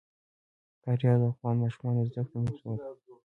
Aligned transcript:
فاریاب 0.81 1.17
د 1.21 1.23
افغان 1.31 1.55
ماشومانو 1.63 1.99
د 2.03 2.07
زده 2.09 2.21
کړې 2.29 2.37
موضوع 2.43 2.73
ده. 2.79 2.85